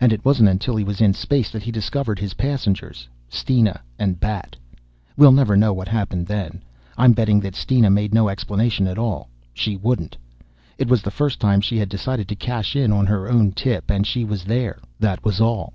And 0.00 0.12
it 0.12 0.24
wasn't 0.24 0.48
until 0.48 0.74
he 0.74 0.82
was 0.82 1.00
in 1.00 1.14
space 1.14 1.48
that 1.52 1.62
he 1.62 1.70
discovered 1.70 2.18
his 2.18 2.34
passengers 2.34 3.06
Steena 3.28 3.80
and 4.00 4.18
Bat. 4.18 4.56
We'll 5.16 5.30
never 5.30 5.56
know 5.56 5.72
what 5.72 5.86
happened 5.86 6.26
then. 6.26 6.64
I'm 6.98 7.12
betting 7.12 7.38
that 7.42 7.54
Steena 7.54 7.88
made 7.88 8.12
no 8.12 8.28
explanation 8.28 8.88
at 8.88 8.98
all. 8.98 9.28
She 9.54 9.76
wouldn't. 9.76 10.16
It 10.76 10.88
was 10.88 11.02
the 11.02 11.12
first 11.12 11.38
time 11.38 11.60
she 11.60 11.78
had 11.78 11.88
decided 11.88 12.26
to 12.30 12.34
cash 12.34 12.74
in 12.74 12.90
on 12.90 13.06
her 13.06 13.30
own 13.30 13.52
tip 13.52 13.92
and 13.92 14.04
she 14.04 14.24
was 14.24 14.42
there 14.42 14.80
that 14.98 15.22
was 15.24 15.40
all. 15.40 15.74